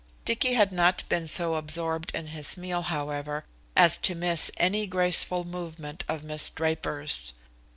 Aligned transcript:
Dicky 0.25 0.53
had 0.55 0.71
not 0.71 1.03
been 1.09 1.27
so 1.27 1.53
absorbed 1.53 2.09
in 2.15 2.25
his 2.29 2.57
meal, 2.57 2.81
however, 2.81 3.45
as 3.75 3.99
to 3.99 4.15
miss 4.15 4.49
any 4.57 4.87
graceful 4.87 5.43
movement 5.45 6.03
of 6.07 6.23
Miss 6.23 6.49
Draper's. 6.49 7.33